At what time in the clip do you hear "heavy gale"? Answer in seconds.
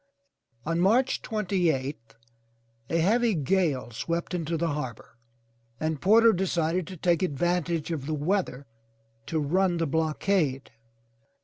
2.97-3.91